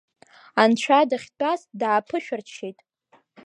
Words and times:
Анцәа 0.61 0.99
дахьтәаз 1.09 1.61
дааԥышәырччеит… 1.79 2.77